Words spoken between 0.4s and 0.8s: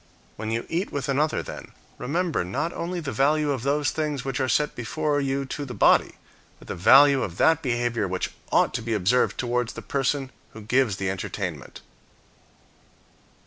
you